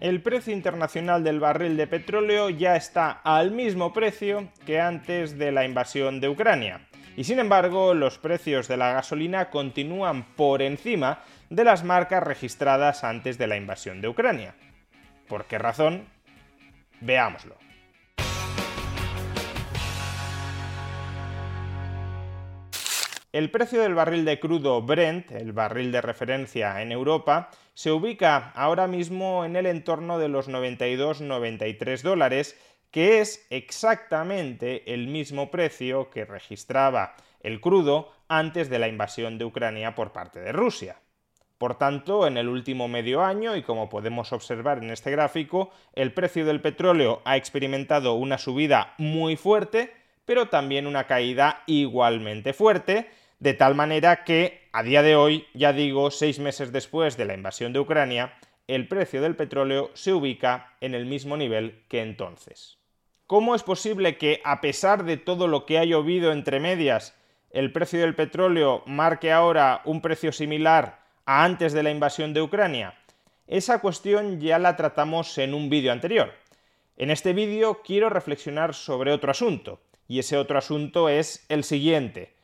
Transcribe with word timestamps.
El 0.00 0.22
precio 0.22 0.54
internacional 0.54 1.22
del 1.22 1.40
barril 1.40 1.76
de 1.76 1.86
petróleo 1.86 2.48
ya 2.48 2.74
está 2.74 3.10
al 3.22 3.50
mismo 3.50 3.92
precio 3.92 4.48
que 4.64 4.80
antes 4.80 5.38
de 5.38 5.52
la 5.52 5.66
invasión 5.66 6.22
de 6.22 6.30
Ucrania. 6.30 6.88
Y 7.18 7.24
sin 7.24 7.38
embargo, 7.38 7.92
los 7.92 8.16
precios 8.16 8.66
de 8.66 8.78
la 8.78 8.94
gasolina 8.94 9.50
continúan 9.50 10.24
por 10.36 10.62
encima 10.62 11.22
de 11.50 11.64
las 11.64 11.84
marcas 11.84 12.22
registradas 12.22 13.04
antes 13.04 13.36
de 13.36 13.46
la 13.46 13.58
invasión 13.58 14.00
de 14.00 14.08
Ucrania. 14.08 14.54
¿Por 15.28 15.44
qué 15.44 15.58
razón? 15.58 16.06
Veámoslo. 17.02 17.56
El 23.32 23.52
precio 23.52 23.80
del 23.80 23.94
barril 23.94 24.24
de 24.24 24.40
crudo 24.40 24.82
Brent, 24.82 25.30
el 25.30 25.52
barril 25.52 25.92
de 25.92 26.00
referencia 26.00 26.82
en 26.82 26.90
Europa, 26.90 27.48
se 27.74 27.92
ubica 27.92 28.50
ahora 28.56 28.88
mismo 28.88 29.44
en 29.44 29.54
el 29.54 29.66
entorno 29.66 30.18
de 30.18 30.28
los 30.28 30.48
92-93 30.48 32.02
dólares, 32.02 32.58
que 32.90 33.20
es 33.20 33.46
exactamente 33.50 34.92
el 34.92 35.06
mismo 35.06 35.48
precio 35.52 36.10
que 36.10 36.24
registraba 36.24 37.14
el 37.38 37.60
crudo 37.60 38.10
antes 38.26 38.68
de 38.68 38.80
la 38.80 38.88
invasión 38.88 39.38
de 39.38 39.44
Ucrania 39.44 39.94
por 39.94 40.10
parte 40.10 40.40
de 40.40 40.50
Rusia. 40.50 40.96
Por 41.56 41.78
tanto, 41.78 42.26
en 42.26 42.36
el 42.36 42.48
último 42.48 42.88
medio 42.88 43.22
año, 43.22 43.54
y 43.54 43.62
como 43.62 43.88
podemos 43.88 44.32
observar 44.32 44.78
en 44.78 44.90
este 44.90 45.12
gráfico, 45.12 45.70
el 45.92 46.12
precio 46.12 46.44
del 46.44 46.60
petróleo 46.60 47.22
ha 47.24 47.36
experimentado 47.36 48.14
una 48.14 48.38
subida 48.38 48.94
muy 48.98 49.36
fuerte, 49.36 49.92
pero 50.24 50.48
también 50.48 50.88
una 50.88 51.04
caída 51.04 51.62
igualmente 51.66 52.52
fuerte, 52.54 53.08
de 53.40 53.54
tal 53.54 53.74
manera 53.74 54.22
que 54.24 54.68
a 54.72 54.82
día 54.82 55.02
de 55.02 55.16
hoy, 55.16 55.46
ya 55.54 55.72
digo, 55.72 56.10
seis 56.10 56.38
meses 56.38 56.72
después 56.72 57.16
de 57.16 57.24
la 57.24 57.34
invasión 57.34 57.72
de 57.72 57.80
Ucrania, 57.80 58.34
el 58.68 58.86
precio 58.86 59.20
del 59.22 59.34
petróleo 59.34 59.90
se 59.94 60.12
ubica 60.12 60.74
en 60.80 60.94
el 60.94 61.06
mismo 61.06 61.36
nivel 61.36 61.82
que 61.88 62.02
entonces. 62.02 62.78
¿Cómo 63.26 63.54
es 63.54 63.62
posible 63.62 64.18
que, 64.18 64.40
a 64.44 64.60
pesar 64.60 65.04
de 65.04 65.16
todo 65.16 65.48
lo 65.48 65.64
que 65.64 65.78
ha 65.78 65.84
llovido 65.84 66.32
entre 66.32 66.60
medias, 66.60 67.16
el 67.50 67.72
precio 67.72 68.00
del 68.00 68.14
petróleo 68.14 68.82
marque 68.86 69.32
ahora 69.32 69.80
un 69.84 70.02
precio 70.02 70.32
similar 70.32 71.00
a 71.24 71.42
antes 71.44 71.72
de 71.72 71.82
la 71.82 71.90
invasión 71.90 72.34
de 72.34 72.42
Ucrania? 72.42 72.94
Esa 73.46 73.80
cuestión 73.80 74.40
ya 74.40 74.58
la 74.58 74.76
tratamos 74.76 75.36
en 75.38 75.54
un 75.54 75.70
vídeo 75.70 75.92
anterior. 75.92 76.32
En 76.96 77.10
este 77.10 77.32
vídeo 77.32 77.80
quiero 77.82 78.10
reflexionar 78.10 78.74
sobre 78.74 79.12
otro 79.12 79.30
asunto, 79.30 79.80
y 80.06 80.18
ese 80.18 80.36
otro 80.36 80.58
asunto 80.58 81.08
es 81.08 81.46
el 81.48 81.64
siguiente. 81.64 82.34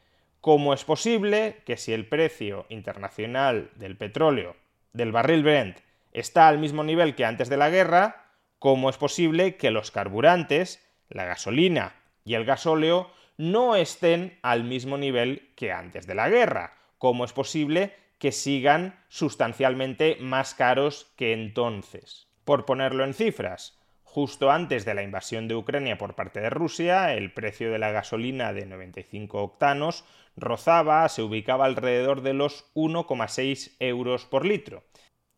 ¿Cómo 0.46 0.72
es 0.72 0.84
posible 0.84 1.56
que 1.66 1.76
si 1.76 1.92
el 1.92 2.06
precio 2.06 2.66
internacional 2.68 3.72
del 3.74 3.96
petróleo, 3.96 4.54
del 4.92 5.10
barril 5.10 5.42
Brent, 5.42 5.78
está 6.12 6.46
al 6.46 6.60
mismo 6.60 6.84
nivel 6.84 7.16
que 7.16 7.24
antes 7.24 7.48
de 7.48 7.56
la 7.56 7.68
guerra, 7.68 8.30
cómo 8.60 8.88
es 8.88 8.96
posible 8.96 9.56
que 9.56 9.72
los 9.72 9.90
carburantes, 9.90 10.88
la 11.08 11.24
gasolina 11.24 11.96
y 12.24 12.34
el 12.34 12.44
gasóleo 12.44 13.10
no 13.36 13.74
estén 13.74 14.38
al 14.42 14.62
mismo 14.62 14.96
nivel 14.98 15.50
que 15.56 15.72
antes 15.72 16.06
de 16.06 16.14
la 16.14 16.28
guerra? 16.28 16.76
¿Cómo 16.98 17.24
es 17.24 17.32
posible 17.32 17.96
que 18.20 18.30
sigan 18.30 19.00
sustancialmente 19.08 20.16
más 20.20 20.54
caros 20.54 21.12
que 21.16 21.32
entonces? 21.32 22.28
Por 22.44 22.66
ponerlo 22.66 23.02
en 23.02 23.14
cifras, 23.14 23.80
justo 24.16 24.50
antes 24.50 24.86
de 24.86 24.94
la 24.94 25.02
invasión 25.02 25.46
de 25.46 25.54
Ucrania 25.54 25.98
por 25.98 26.14
parte 26.14 26.40
de 26.40 26.48
Rusia, 26.48 27.12
el 27.12 27.34
precio 27.34 27.70
de 27.70 27.78
la 27.78 27.90
gasolina 27.90 28.54
de 28.54 28.64
95 28.64 29.42
octanos 29.42 30.06
rozaba, 30.36 31.06
se 31.10 31.20
ubicaba 31.20 31.66
alrededor 31.66 32.22
de 32.22 32.32
los 32.32 32.64
1,6 32.72 33.76
euros 33.78 34.24
por 34.24 34.46
litro. 34.46 34.84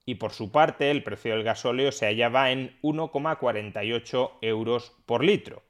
Y 0.07 0.15
por 0.15 0.31
su 0.31 0.53
parte, 0.53 0.93
el 0.93 1.03
precio 1.03 1.33
del 1.33 1.43
gasóleo 1.43 1.91
se 1.91 2.07
hallaba 2.07 2.53
en 2.53 2.79
1,48 2.83 4.39
euros 4.43 4.95
por 5.07 5.25
litro. 5.25 5.65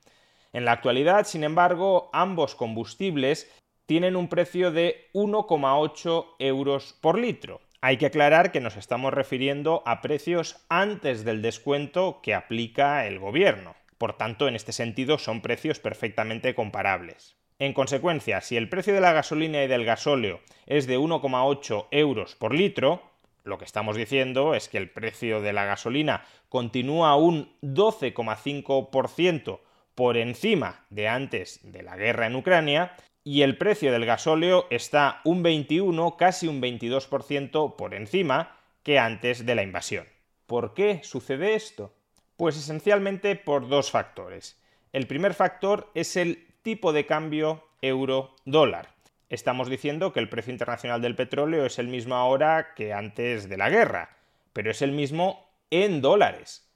En 0.52 0.66
la 0.66 0.72
actualidad, 0.72 1.24
sin 1.24 1.44
embargo, 1.44 2.10
ambos 2.12 2.54
combustibles 2.54 3.50
tienen 3.86 4.16
un 4.16 4.28
precio 4.28 4.70
de 4.70 5.08
1,8 5.14 6.26
euros 6.40 6.92
por 7.00 7.18
litro. 7.18 7.62
Hay 7.80 7.96
que 7.96 8.06
aclarar 8.06 8.50
que 8.50 8.60
nos 8.60 8.76
estamos 8.76 9.14
refiriendo 9.14 9.84
a 9.86 10.00
precios 10.00 10.56
antes 10.68 11.24
del 11.24 11.42
descuento 11.42 12.18
que 12.22 12.34
aplica 12.34 13.06
el 13.06 13.20
gobierno. 13.20 13.76
Por 13.98 14.16
tanto, 14.16 14.48
en 14.48 14.56
este 14.56 14.72
sentido 14.72 15.16
son 15.18 15.42
precios 15.42 15.78
perfectamente 15.78 16.56
comparables. 16.56 17.36
En 17.60 17.72
consecuencia, 17.72 18.40
si 18.40 18.56
el 18.56 18.68
precio 18.68 18.94
de 18.94 19.00
la 19.00 19.12
gasolina 19.12 19.62
y 19.62 19.68
del 19.68 19.84
gasóleo 19.84 20.40
es 20.66 20.88
de 20.88 20.98
1,8 20.98 21.86
euros 21.92 22.34
por 22.34 22.52
litro, 22.52 23.02
lo 23.44 23.58
que 23.58 23.64
estamos 23.64 23.96
diciendo 23.96 24.56
es 24.56 24.68
que 24.68 24.78
el 24.78 24.90
precio 24.90 25.40
de 25.40 25.52
la 25.52 25.64
gasolina 25.64 26.24
continúa 26.48 27.14
un 27.14 27.56
12,5% 27.62 29.60
por 29.94 30.16
encima 30.16 30.84
de 30.90 31.06
antes 31.06 31.60
de 31.62 31.84
la 31.84 31.96
guerra 31.96 32.26
en 32.26 32.34
Ucrania 32.34 32.96
y 33.28 33.42
el 33.42 33.58
precio 33.58 33.92
del 33.92 34.06
gasóleo 34.06 34.66
está 34.70 35.20
un 35.22 35.42
21, 35.42 36.16
casi 36.16 36.48
un 36.48 36.62
22% 36.62 37.76
por 37.76 37.92
encima 37.92 38.56
que 38.82 38.98
antes 38.98 39.44
de 39.44 39.54
la 39.54 39.62
invasión. 39.62 40.06
¿Por 40.46 40.72
qué 40.72 41.00
sucede 41.04 41.54
esto? 41.54 41.92
Pues 42.38 42.56
esencialmente 42.56 43.36
por 43.36 43.68
dos 43.68 43.90
factores. 43.90 44.58
El 44.94 45.06
primer 45.06 45.34
factor 45.34 45.90
es 45.94 46.16
el 46.16 46.46
tipo 46.62 46.94
de 46.94 47.04
cambio 47.04 47.68
euro-dólar. 47.82 48.94
Estamos 49.28 49.68
diciendo 49.68 50.14
que 50.14 50.20
el 50.20 50.30
precio 50.30 50.54
internacional 50.54 51.02
del 51.02 51.14
petróleo 51.14 51.66
es 51.66 51.78
el 51.78 51.88
mismo 51.88 52.14
ahora 52.14 52.72
que 52.74 52.94
antes 52.94 53.46
de 53.50 53.58
la 53.58 53.68
guerra, 53.68 54.16
pero 54.54 54.70
es 54.70 54.80
el 54.80 54.92
mismo 54.92 55.50
en 55.70 56.00
dólares. 56.00 56.66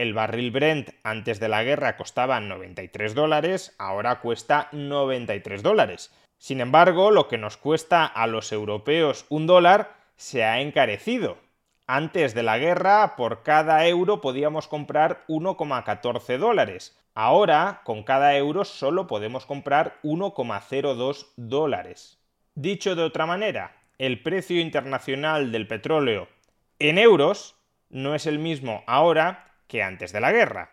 El 0.00 0.14
barril 0.14 0.50
Brent 0.50 0.92
antes 1.02 1.40
de 1.40 1.50
la 1.50 1.62
guerra 1.62 1.98
costaba 1.98 2.40
93 2.40 3.14
dólares, 3.14 3.74
ahora 3.76 4.20
cuesta 4.20 4.70
93 4.72 5.62
dólares. 5.62 6.10
Sin 6.38 6.62
embargo, 6.62 7.10
lo 7.10 7.28
que 7.28 7.36
nos 7.36 7.58
cuesta 7.58 8.06
a 8.06 8.26
los 8.26 8.50
europeos 8.50 9.26
un 9.28 9.46
dólar 9.46 9.92
se 10.16 10.42
ha 10.42 10.62
encarecido. 10.62 11.36
Antes 11.86 12.34
de 12.34 12.42
la 12.42 12.56
guerra, 12.56 13.14
por 13.14 13.42
cada 13.42 13.86
euro 13.86 14.22
podíamos 14.22 14.68
comprar 14.68 15.22
1,14 15.28 16.38
dólares. 16.38 16.98
Ahora, 17.14 17.82
con 17.84 18.02
cada 18.02 18.34
euro 18.38 18.64
solo 18.64 19.06
podemos 19.06 19.44
comprar 19.44 19.98
1,02 20.02 21.26
dólares. 21.36 22.18
Dicho 22.54 22.94
de 22.94 23.02
otra 23.02 23.26
manera, 23.26 23.76
el 23.98 24.22
precio 24.22 24.62
internacional 24.62 25.52
del 25.52 25.66
petróleo 25.66 26.26
en 26.78 26.96
euros 26.96 27.54
no 27.90 28.14
es 28.14 28.24
el 28.24 28.38
mismo 28.38 28.82
ahora 28.86 29.49
que 29.70 29.82
antes 29.82 30.12
de 30.12 30.20
la 30.20 30.32
guerra. 30.32 30.72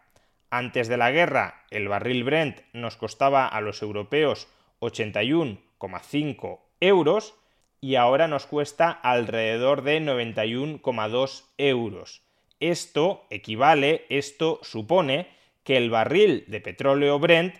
Antes 0.50 0.88
de 0.88 0.97
la 0.97 1.12
guerra, 1.12 1.63
el 1.69 1.88
barril 1.88 2.24
Brent 2.24 2.62
nos 2.74 2.97
costaba 2.97 3.47
a 3.47 3.62
los 3.62 3.81
europeos 3.81 4.47
81,5 4.81 6.59
euros 6.80 7.35
y 7.80 7.96
ahora 7.96 8.28
nos 8.28 8.47
cuesta 8.47 8.90
alrededor 8.90 9.84
de 9.84 10.02
91,2 10.02 11.44
euros. 11.58 12.23
Esto 12.59 13.26
equivale, 13.29 14.05
esto 14.09 14.59
supone 14.64 15.28
que 15.64 15.78
el 15.78 15.91
barril 15.91 16.46
de 16.47 16.59
petróleo 16.59 17.20
Brent 17.20 17.55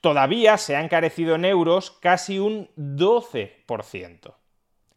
todavía 0.00 0.58
se 0.58 0.74
ha 0.74 0.82
encarecido 0.82 1.36
en 1.36 1.44
euros 1.44 1.92
casi 1.92 2.40
un 2.40 2.68
12%. 2.76 4.39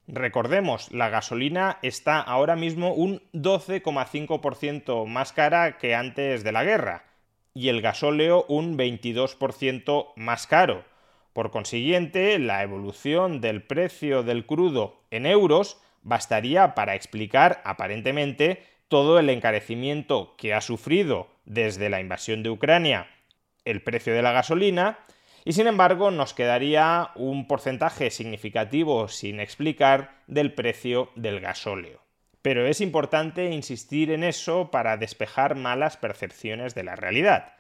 Recordemos, 0.08 0.92
la 0.92 1.10
gasolina 1.10 1.80
está 1.82 2.20
ahora 2.20 2.56
mismo 2.56 2.94
un 2.94 3.22
12,5% 3.34 5.06
más 5.06 5.32
cara 5.32 5.78
que 5.78 5.96
antes 5.96 6.44
de 6.44 6.52
la 6.52 6.64
guerra 6.64 7.06
y 7.54 7.70
el 7.70 7.82
gasóleo 7.82 8.46
un 8.50 8.78
22% 8.78 10.14
más 10.16 10.48
caro. 10.48 10.84
Por 11.32 11.52
consiguiente, 11.52 12.38
la 12.38 12.64
evolución 12.64 13.42
del 13.42 13.64
precio 13.64 14.24
del 14.24 14.46
crudo 14.46 15.02
en 15.10 15.26
euros 15.26 15.80
bastaría 16.02 16.76
para 16.76 16.96
explicar 16.96 17.62
aparentemente 17.64 18.64
todo 18.90 19.20
el 19.20 19.30
encarecimiento 19.30 20.36
que 20.38 20.54
ha 20.54 20.62
sufrido 20.62 21.28
desde 21.46 21.90
la 21.90 22.02
invasión 22.02 22.44
de 22.44 22.50
Ucrania 22.50 23.08
el 23.66 23.82
precio 23.82 24.14
de 24.14 24.22
la 24.22 24.32
gasolina 24.32 25.00
y 25.46 25.54
sin 25.54 25.68
embargo 25.68 26.12
nos 26.12 26.34
quedaría 26.34 27.12
un 27.16 27.48
porcentaje 27.48 28.10
significativo 28.12 29.08
sin 29.08 29.40
explicar 29.40 30.22
del 30.28 30.54
precio 30.54 31.10
del 31.16 31.40
gasóleo. 31.40 32.02
Pero 32.42 32.68
es 32.68 32.82
importante 32.82 33.52
insistir 33.52 34.12
en 34.12 34.24
eso 34.24 34.70
para 34.72 34.98
despejar 34.98 35.56
malas 35.56 35.98
percepciones 35.98 36.76
de 36.76 36.84
la 36.84 36.96
realidad. 36.96 37.54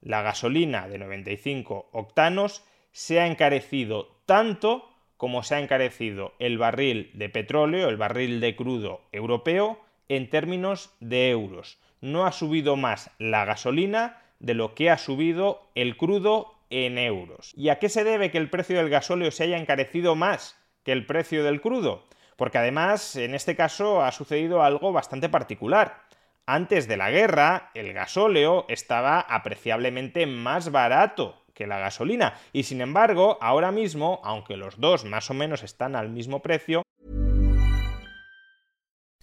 La 0.00 0.22
gasolina 0.22 0.88
de 0.88 0.98
95 0.98 1.88
octanos 1.92 2.64
se 2.92 3.20
ha 3.20 3.26
encarecido 3.26 4.20
tanto 4.26 4.88
como 5.16 5.42
se 5.42 5.56
ha 5.56 5.60
encarecido 5.60 6.34
el 6.38 6.58
barril 6.58 7.10
de 7.14 7.28
petróleo, 7.28 7.88
el 7.88 7.96
barril 7.96 8.40
de 8.40 8.54
crudo 8.54 9.00
europeo, 9.10 9.80
en 10.08 10.30
términos 10.30 10.94
de 11.00 11.30
euros. 11.30 11.78
No 12.00 12.24
ha 12.24 12.32
subido 12.32 12.76
más 12.76 13.10
la 13.18 13.44
gasolina 13.44 14.22
de 14.38 14.54
lo 14.54 14.74
que 14.74 14.90
ha 14.90 14.98
subido 14.98 15.68
el 15.74 15.96
crudo 15.96 16.57
en 16.70 16.98
euros. 16.98 17.52
¿Y 17.56 17.68
a 17.68 17.78
qué 17.78 17.88
se 17.88 18.04
debe 18.04 18.30
que 18.30 18.38
el 18.38 18.50
precio 18.50 18.76
del 18.76 18.90
gasóleo 18.90 19.30
se 19.30 19.44
haya 19.44 19.58
encarecido 19.58 20.14
más 20.14 20.56
que 20.84 20.92
el 20.92 21.06
precio 21.06 21.44
del 21.44 21.60
crudo? 21.60 22.08
porque 22.38 22.58
además 22.58 23.16
en 23.16 23.34
este 23.34 23.56
caso 23.56 24.00
ha 24.00 24.12
sucedido 24.12 24.62
algo 24.62 24.92
bastante 24.92 25.28
particular. 25.28 26.04
Antes 26.46 26.86
de 26.86 26.96
la 26.96 27.10
guerra, 27.10 27.72
el 27.74 27.92
gasóleo 27.92 28.64
estaba 28.68 29.20
apreciablemente 29.20 30.24
más 30.24 30.70
barato 30.70 31.42
que 31.52 31.66
la 31.66 31.80
gasolina 31.80 32.38
y 32.52 32.62
sin 32.62 32.80
embargo, 32.80 33.38
ahora 33.40 33.72
mismo, 33.72 34.20
aunque 34.22 34.56
los 34.56 34.78
dos 34.78 35.04
más 35.04 35.28
o 35.30 35.34
menos 35.34 35.64
están 35.64 35.96
al 35.96 36.10
mismo 36.10 36.40
precio, 36.40 36.84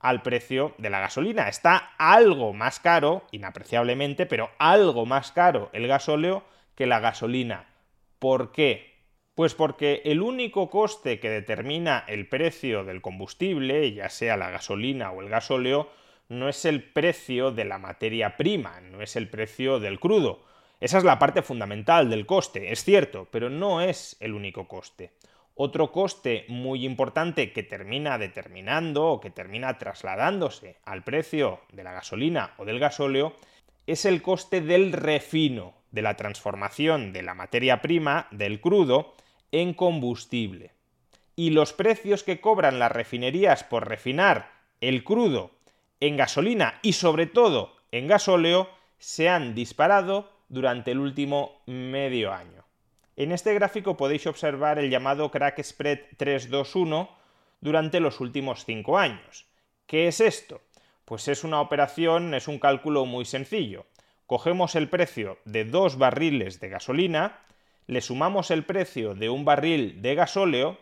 al 0.00 0.22
precio 0.22 0.74
de 0.78 0.90
la 0.90 1.00
gasolina. 1.00 1.48
Está 1.48 1.92
algo 1.98 2.52
más 2.52 2.80
caro, 2.80 3.24
inapreciablemente, 3.30 4.26
pero 4.26 4.50
algo 4.58 5.06
más 5.06 5.32
caro 5.32 5.70
el 5.72 5.86
gasóleo 5.86 6.44
que 6.74 6.86
la 6.86 7.00
gasolina. 7.00 7.66
¿Por 8.18 8.52
qué? 8.52 8.96
Pues 9.34 9.54
porque 9.54 10.02
el 10.04 10.22
único 10.22 10.70
coste 10.70 11.20
que 11.20 11.28
determina 11.28 12.04
el 12.08 12.28
precio 12.28 12.84
del 12.84 13.02
combustible, 13.02 13.92
ya 13.92 14.08
sea 14.08 14.36
la 14.36 14.50
gasolina 14.50 15.10
o 15.10 15.20
el 15.20 15.28
gasóleo, 15.28 15.90
no 16.28 16.48
es 16.48 16.64
el 16.64 16.82
precio 16.82 17.52
de 17.52 17.64
la 17.64 17.78
materia 17.78 18.36
prima, 18.36 18.80
no 18.80 19.02
es 19.02 19.14
el 19.16 19.28
precio 19.28 19.78
del 19.78 20.00
crudo. 20.00 20.44
Esa 20.80 20.98
es 20.98 21.04
la 21.04 21.18
parte 21.18 21.42
fundamental 21.42 22.10
del 22.10 22.26
coste, 22.26 22.72
es 22.72 22.84
cierto, 22.84 23.28
pero 23.30 23.48
no 23.48 23.80
es 23.80 24.16
el 24.20 24.34
único 24.34 24.68
coste. 24.68 25.12
Otro 25.58 25.90
coste 25.90 26.44
muy 26.48 26.84
importante 26.84 27.50
que 27.54 27.62
termina 27.62 28.18
determinando 28.18 29.06
o 29.06 29.20
que 29.20 29.30
termina 29.30 29.78
trasladándose 29.78 30.76
al 30.84 31.02
precio 31.02 31.60
de 31.72 31.82
la 31.82 31.94
gasolina 31.94 32.52
o 32.58 32.66
del 32.66 32.78
gasóleo 32.78 33.32
es 33.86 34.04
el 34.04 34.20
coste 34.20 34.60
del 34.60 34.92
refino, 34.92 35.72
de 35.92 36.02
la 36.02 36.14
transformación 36.14 37.14
de 37.14 37.22
la 37.22 37.32
materia 37.32 37.80
prima, 37.80 38.28
del 38.32 38.60
crudo, 38.60 39.14
en 39.50 39.72
combustible. 39.72 40.72
Y 41.36 41.50
los 41.50 41.72
precios 41.72 42.22
que 42.22 42.38
cobran 42.38 42.78
las 42.78 42.92
refinerías 42.92 43.64
por 43.64 43.88
refinar 43.88 44.52
el 44.82 45.04
crudo 45.04 45.52
en 46.00 46.18
gasolina 46.18 46.80
y 46.82 46.92
sobre 46.92 47.24
todo 47.24 47.74
en 47.92 48.08
gasóleo 48.08 48.68
se 48.98 49.30
han 49.30 49.54
disparado 49.54 50.30
durante 50.50 50.90
el 50.90 50.98
último 50.98 51.62
medio 51.64 52.34
año. 52.34 52.65
En 53.16 53.32
este 53.32 53.54
gráfico 53.54 53.96
podéis 53.96 54.26
observar 54.26 54.78
el 54.78 54.90
llamado 54.90 55.30
crack 55.30 55.62
spread 55.62 56.00
321 56.18 57.08
durante 57.62 57.98
los 57.98 58.20
últimos 58.20 58.66
5 58.66 58.98
años. 58.98 59.46
¿Qué 59.86 60.06
es 60.06 60.20
esto? 60.20 60.60
Pues 61.06 61.26
es 61.28 61.42
una 61.42 61.62
operación, 61.62 62.34
es 62.34 62.46
un 62.46 62.58
cálculo 62.58 63.06
muy 63.06 63.24
sencillo. 63.24 63.86
Cogemos 64.26 64.74
el 64.74 64.90
precio 64.90 65.38
de 65.46 65.64
dos 65.64 65.96
barriles 65.96 66.60
de 66.60 66.68
gasolina, 66.68 67.40
le 67.86 68.02
sumamos 68.02 68.50
el 68.50 68.64
precio 68.64 69.14
de 69.14 69.30
un 69.30 69.46
barril 69.46 70.02
de 70.02 70.14
gasóleo 70.14 70.78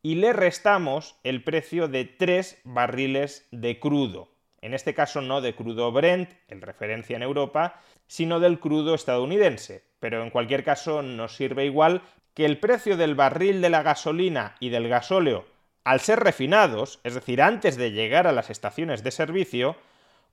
y 0.00 0.14
le 0.14 0.32
restamos 0.32 1.16
el 1.22 1.44
precio 1.44 1.88
de 1.88 2.06
tres 2.06 2.62
barriles 2.64 3.46
de 3.50 3.78
crudo. 3.78 4.30
En 4.64 4.72
este 4.72 4.94
caso 4.94 5.20
no 5.20 5.42
de 5.42 5.54
crudo 5.54 5.92
Brent, 5.92 6.30
en 6.48 6.62
referencia 6.62 7.16
en 7.16 7.22
Europa, 7.22 7.82
sino 8.06 8.40
del 8.40 8.58
crudo 8.58 8.94
estadounidense, 8.94 9.84
pero 10.00 10.22
en 10.22 10.30
cualquier 10.30 10.64
caso 10.64 11.02
nos 11.02 11.36
sirve 11.36 11.66
igual 11.66 12.00
que 12.32 12.46
el 12.46 12.58
precio 12.58 12.96
del 12.96 13.14
barril 13.14 13.60
de 13.60 13.68
la 13.68 13.82
gasolina 13.82 14.54
y 14.60 14.70
del 14.70 14.88
gasóleo, 14.88 15.44
al 15.84 16.00
ser 16.00 16.20
refinados, 16.20 16.98
es 17.04 17.12
decir, 17.12 17.42
antes 17.42 17.76
de 17.76 17.92
llegar 17.92 18.26
a 18.26 18.32
las 18.32 18.48
estaciones 18.48 19.04
de 19.04 19.10
servicio, 19.10 19.76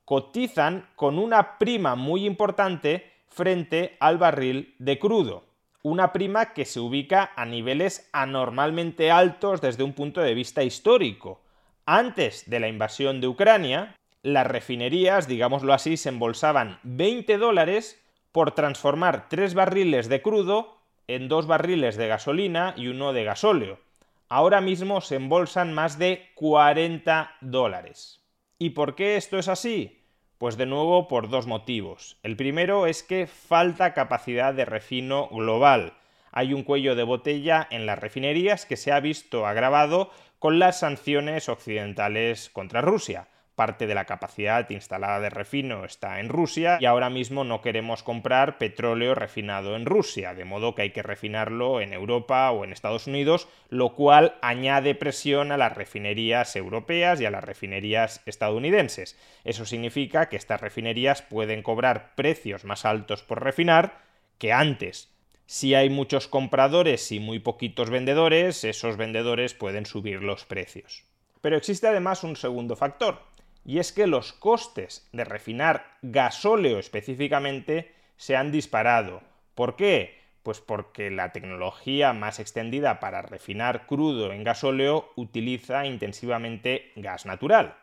cotizan 0.06 0.88
con 0.96 1.18
una 1.18 1.58
prima 1.58 1.94
muy 1.94 2.24
importante 2.24 3.12
frente 3.28 3.98
al 4.00 4.16
barril 4.16 4.74
de 4.78 4.98
crudo. 4.98 5.44
Una 5.82 6.14
prima 6.14 6.54
que 6.54 6.64
se 6.64 6.80
ubica 6.80 7.32
a 7.36 7.44
niveles 7.44 8.08
anormalmente 8.14 9.10
altos 9.10 9.60
desde 9.60 9.82
un 9.82 9.92
punto 9.92 10.22
de 10.22 10.32
vista 10.32 10.62
histórico. 10.62 11.42
Antes 11.84 12.48
de 12.48 12.60
la 12.60 12.68
invasión 12.68 13.20
de 13.20 13.28
Ucrania, 13.28 13.94
las 14.22 14.46
refinerías, 14.46 15.26
digámoslo 15.26 15.72
así, 15.72 15.96
se 15.96 16.08
embolsaban 16.08 16.78
20 16.84 17.38
dólares 17.38 18.00
por 18.30 18.52
transformar 18.52 19.28
tres 19.28 19.54
barriles 19.54 20.08
de 20.08 20.22
crudo 20.22 20.78
en 21.08 21.28
dos 21.28 21.46
barriles 21.46 21.96
de 21.96 22.06
gasolina 22.06 22.74
y 22.76 22.86
uno 22.86 23.12
de 23.12 23.24
gasóleo. 23.24 23.80
Ahora 24.28 24.60
mismo 24.60 25.00
se 25.00 25.16
embolsan 25.16 25.72
más 25.72 25.98
de 25.98 26.30
40 26.36 27.34
dólares. 27.40 28.24
¿Y 28.58 28.70
por 28.70 28.94
qué 28.94 29.16
esto 29.16 29.38
es 29.38 29.48
así? 29.48 30.04
Pues 30.38 30.56
de 30.56 30.66
nuevo 30.66 31.08
por 31.08 31.28
dos 31.28 31.46
motivos. 31.46 32.16
El 32.22 32.36
primero 32.36 32.86
es 32.86 33.02
que 33.02 33.26
falta 33.26 33.92
capacidad 33.92 34.54
de 34.54 34.64
refino 34.64 35.28
global. 35.28 35.94
Hay 36.30 36.54
un 36.54 36.62
cuello 36.62 36.94
de 36.94 37.02
botella 37.02 37.66
en 37.70 37.86
las 37.86 37.98
refinerías 37.98 38.64
que 38.66 38.76
se 38.76 38.92
ha 38.92 39.00
visto 39.00 39.46
agravado 39.46 40.10
con 40.38 40.58
las 40.58 40.78
sanciones 40.78 41.48
occidentales 41.48 42.48
contra 42.48 42.80
Rusia 42.80 43.28
parte 43.54 43.86
de 43.86 43.94
la 43.94 44.06
capacidad 44.06 44.68
instalada 44.70 45.20
de 45.20 45.30
refino 45.30 45.84
está 45.84 46.20
en 46.20 46.28
Rusia 46.28 46.78
y 46.80 46.86
ahora 46.86 47.10
mismo 47.10 47.44
no 47.44 47.60
queremos 47.60 48.02
comprar 48.02 48.58
petróleo 48.58 49.14
refinado 49.14 49.76
en 49.76 49.86
Rusia, 49.86 50.34
de 50.34 50.44
modo 50.44 50.74
que 50.74 50.82
hay 50.82 50.90
que 50.90 51.02
refinarlo 51.02 51.80
en 51.80 51.92
Europa 51.92 52.50
o 52.50 52.64
en 52.64 52.72
Estados 52.72 53.06
Unidos, 53.06 53.48
lo 53.68 53.94
cual 53.94 54.36
añade 54.42 54.94
presión 54.94 55.52
a 55.52 55.56
las 55.56 55.74
refinerías 55.74 56.56
europeas 56.56 57.20
y 57.20 57.26
a 57.26 57.30
las 57.30 57.44
refinerías 57.44 58.22
estadounidenses. 58.26 59.18
Eso 59.44 59.66
significa 59.66 60.28
que 60.28 60.36
estas 60.36 60.60
refinerías 60.60 61.22
pueden 61.22 61.62
cobrar 61.62 62.14
precios 62.14 62.64
más 62.64 62.84
altos 62.84 63.22
por 63.22 63.42
refinar 63.42 64.00
que 64.38 64.52
antes. 64.52 65.12
Si 65.46 65.74
hay 65.74 65.90
muchos 65.90 66.28
compradores 66.28 67.12
y 67.12 67.20
muy 67.20 67.38
poquitos 67.38 67.90
vendedores, 67.90 68.64
esos 68.64 68.96
vendedores 68.96 69.54
pueden 69.54 69.84
subir 69.84 70.22
los 70.22 70.44
precios. 70.44 71.04
Pero 71.42 71.56
existe 71.56 71.88
además 71.88 72.24
un 72.24 72.36
segundo 72.36 72.76
factor, 72.76 73.20
y 73.64 73.78
es 73.78 73.92
que 73.92 74.06
los 74.06 74.32
costes 74.32 75.08
de 75.12 75.24
refinar 75.24 75.86
gasóleo 76.02 76.78
específicamente 76.78 77.92
se 78.16 78.36
han 78.36 78.52
disparado. 78.52 79.22
¿Por 79.54 79.76
qué? 79.76 80.20
Pues 80.42 80.60
porque 80.60 81.10
la 81.10 81.32
tecnología 81.32 82.12
más 82.12 82.40
extendida 82.40 82.98
para 82.98 83.22
refinar 83.22 83.86
crudo 83.86 84.32
en 84.32 84.42
gasóleo 84.42 85.10
utiliza 85.14 85.86
intensivamente 85.86 86.90
gas 86.96 87.26
natural. 87.26 87.76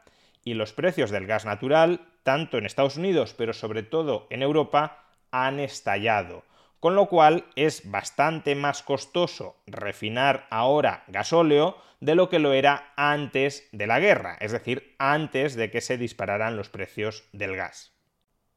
Y 0.43 0.55
los 0.55 0.73
precios 0.73 1.11
del 1.11 1.27
gas 1.27 1.45
natural, 1.45 2.01
tanto 2.23 2.57
en 2.57 2.65
Estados 2.65 2.97
Unidos, 2.97 3.33
pero 3.37 3.53
sobre 3.53 3.83
todo 3.83 4.27
en 4.29 4.41
Europa, 4.41 5.05
han 5.31 5.59
estallado. 5.59 6.43
Con 6.79 6.95
lo 6.95 7.07
cual 7.07 7.45
es 7.55 7.89
bastante 7.89 8.55
más 8.55 8.83
costoso 8.83 9.57
refinar 9.67 10.47
ahora 10.49 11.03
gasóleo 11.07 11.77
de 11.99 12.15
lo 12.15 12.29
que 12.29 12.39
lo 12.39 12.53
era 12.53 12.93
antes 12.95 13.67
de 13.71 13.87
la 13.87 13.99
guerra, 13.99 14.37
es 14.39 14.51
decir, 14.51 14.95
antes 14.97 15.55
de 15.55 15.69
que 15.71 15.81
se 15.81 15.97
dispararan 15.97 16.55
los 16.55 16.69
precios 16.69 17.25
del 17.33 17.55
gas. 17.55 17.93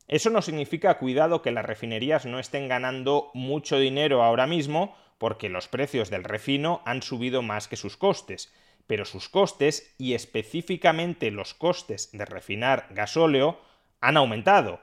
Eso 0.07 0.31
no 0.31 0.43
significa, 0.43 0.99
cuidado, 0.99 1.43
que 1.43 1.51
las 1.51 1.65
refinerías 1.65 2.27
no 2.27 2.39
estén 2.39 2.69
ganando 2.69 3.31
mucho 3.35 3.79
dinero 3.79 4.23
ahora 4.23 4.47
mismo, 4.47 4.97
porque 5.19 5.49
los 5.49 5.69
precios 5.69 6.11
del 6.11 6.25
refino 6.25 6.83
han 6.85 7.03
subido 7.03 7.43
más 7.43 7.67
que 7.67 7.77
sus 7.77 7.97
costes, 7.97 8.53
pero 8.87 9.05
sus 9.05 9.29
costes, 9.29 9.95
y 9.99 10.15
específicamente 10.15 11.31
los 11.31 11.55
costes 11.55 12.11
de 12.13 12.25
refinar 12.25 12.87
gasóleo, 12.91 13.61
han 14.01 14.17
aumentado, 14.17 14.81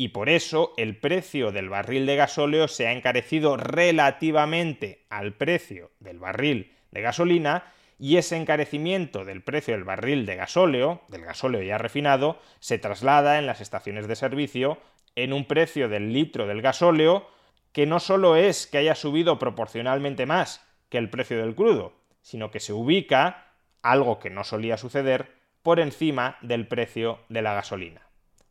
y 0.00 0.08
por 0.08 0.28
eso 0.28 0.74
el 0.76 0.96
precio 0.96 1.50
del 1.50 1.68
barril 1.68 2.06
de 2.06 2.14
gasóleo 2.14 2.68
se 2.68 2.86
ha 2.86 2.92
encarecido 2.92 3.56
relativamente 3.56 5.04
al 5.10 5.34
precio 5.34 5.90
del 5.98 6.20
barril 6.20 6.72
de 6.92 7.02
gasolina, 7.02 7.72
y 7.98 8.16
ese 8.16 8.36
encarecimiento 8.36 9.24
del 9.24 9.42
precio 9.42 9.74
del 9.74 9.82
barril 9.82 10.24
de 10.24 10.36
gasóleo, 10.36 11.02
del 11.08 11.24
gasóleo 11.24 11.62
ya 11.62 11.78
refinado, 11.78 12.40
se 12.60 12.78
traslada 12.78 13.40
en 13.40 13.46
las 13.46 13.60
estaciones 13.60 14.06
de 14.06 14.14
servicio 14.14 14.78
en 15.16 15.32
un 15.32 15.46
precio 15.46 15.88
del 15.88 16.12
litro 16.12 16.46
del 16.46 16.62
gasóleo 16.62 17.26
que 17.72 17.84
no 17.84 17.98
solo 17.98 18.36
es 18.36 18.68
que 18.68 18.78
haya 18.78 18.94
subido 18.94 19.40
proporcionalmente 19.40 20.26
más 20.26 20.64
que 20.90 20.98
el 20.98 21.10
precio 21.10 21.38
del 21.38 21.56
crudo, 21.56 21.92
sino 22.22 22.52
que 22.52 22.60
se 22.60 22.72
ubica, 22.72 23.52
algo 23.82 24.20
que 24.20 24.30
no 24.30 24.44
solía 24.44 24.76
suceder, 24.76 25.34
por 25.64 25.80
encima 25.80 26.38
del 26.40 26.68
precio 26.68 27.18
de 27.28 27.42
la 27.42 27.54
gasolina. 27.54 28.07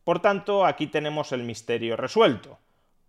Por 0.07 0.21
tanto, 0.21 0.65
aquí 0.65 0.87
tenemos 0.87 1.33
el 1.33 1.43
misterio 1.43 1.97
resuelto. 1.97 2.59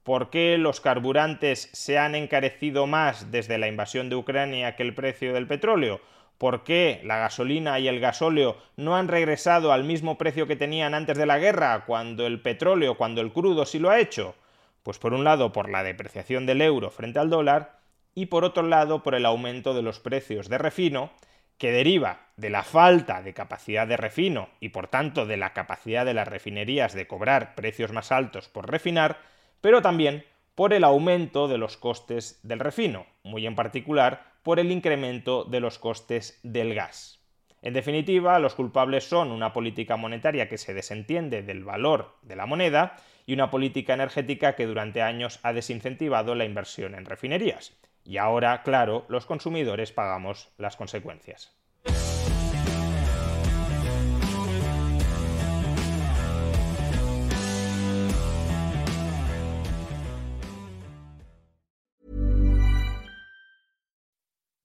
¿Por 0.02 0.30
qué 0.30 0.58
los 0.58 0.80
carburantes 0.80 1.70
se 1.72 1.96
han 1.96 2.16
encarecido 2.16 2.88
más 2.88 3.30
desde 3.30 3.56
la 3.56 3.68
invasión 3.68 4.10
de 4.10 4.16
Ucrania 4.16 4.74
que 4.74 4.82
el 4.82 4.96
precio 4.96 5.32
del 5.32 5.46
petróleo? 5.46 6.00
¿Por 6.38 6.64
qué 6.64 7.00
la 7.04 7.18
gasolina 7.18 7.78
y 7.78 7.86
el 7.86 8.00
gasóleo 8.00 8.56
no 8.74 8.96
han 8.96 9.06
regresado 9.06 9.70
al 9.70 9.84
mismo 9.84 10.18
precio 10.18 10.48
que 10.48 10.56
tenían 10.56 10.92
antes 10.92 11.16
de 11.16 11.26
la 11.26 11.38
guerra, 11.38 11.84
cuando 11.86 12.26
el 12.26 12.42
petróleo, 12.42 12.96
cuando 12.96 13.20
el 13.20 13.32
crudo 13.32 13.64
sí 13.64 13.78
lo 13.78 13.90
ha 13.90 14.00
hecho? 14.00 14.34
Pues 14.82 14.98
por 14.98 15.14
un 15.14 15.22
lado 15.22 15.52
por 15.52 15.70
la 15.70 15.84
depreciación 15.84 16.46
del 16.46 16.62
euro 16.62 16.90
frente 16.90 17.20
al 17.20 17.30
dólar 17.30 17.78
y 18.16 18.26
por 18.26 18.42
otro 18.42 18.64
lado 18.64 19.04
por 19.04 19.14
el 19.14 19.24
aumento 19.24 19.72
de 19.72 19.82
los 19.82 20.00
precios 20.00 20.48
de 20.48 20.58
refino, 20.58 21.12
que 21.58 21.72
deriva 21.72 22.28
de 22.36 22.50
la 22.50 22.62
falta 22.62 23.20
de 23.20 23.34
capacidad 23.34 23.86
de 23.86 23.96
refino 23.96 24.48
y 24.60 24.70
por 24.70 24.86
tanto 24.86 25.26
de 25.26 25.36
la 25.36 25.52
capacidad 25.52 26.06
de 26.06 26.14
las 26.14 26.28
refinerías 26.28 26.94
de 26.94 27.06
cobrar 27.06 27.54
precios 27.56 27.92
más 27.92 28.12
altos 28.12 28.48
por 28.48 28.70
refinar, 28.70 29.18
pero 29.60 29.82
también 29.82 30.24
por 30.54 30.72
el 30.72 30.84
aumento 30.84 31.48
de 31.48 31.58
los 31.58 31.76
costes 31.76 32.40
del 32.42 32.60
refino, 32.60 33.06
muy 33.24 33.46
en 33.46 33.54
particular 33.54 34.24
por 34.42 34.60
el 34.60 34.70
incremento 34.72 35.44
de 35.44 35.60
los 35.60 35.78
costes 35.78 36.40
del 36.42 36.74
gas. 36.74 37.18
En 37.60 37.74
definitiva, 37.74 38.38
los 38.38 38.54
culpables 38.54 39.08
son 39.08 39.32
una 39.32 39.52
política 39.52 39.96
monetaria 39.96 40.48
que 40.48 40.58
se 40.58 40.74
desentiende 40.74 41.42
del 41.42 41.64
valor 41.64 42.16
de 42.22 42.36
la 42.36 42.46
moneda 42.46 42.96
y 43.26 43.34
una 43.34 43.50
política 43.50 43.94
energética 43.94 44.54
que 44.54 44.66
durante 44.66 45.02
años 45.02 45.40
ha 45.42 45.52
desincentivado 45.52 46.36
la 46.36 46.44
inversión 46.44 46.94
en 46.94 47.04
refinerías. 47.04 47.76
Y 48.08 48.16
ahora, 48.16 48.62
claro, 48.62 49.04
los 49.10 49.26
consumidores 49.26 49.92
pagamos 49.92 50.48
las 50.56 50.76
consecuencias. 50.76 51.52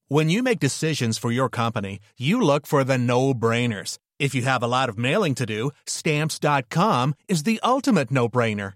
When 0.08 0.30
you 0.30 0.42
make 0.42 0.60
decisions 0.60 1.18
for 1.18 1.32
your 1.32 1.50
company, 1.50 2.00
you 2.18 2.40
look 2.40 2.66
for 2.66 2.86
the 2.86 2.98
no-brainers. 2.98 3.98
If 4.20 4.34
you 4.34 4.44
have 4.44 4.64
a 4.64 4.68
lot 4.68 4.88
of 4.88 4.98
mailing 4.98 5.36
to 5.36 5.46
do, 5.46 5.72
stamps.com 5.86 7.16
is 7.28 7.44
the 7.44 7.60
ultimate 7.62 8.10
no-brainer. 8.10 8.76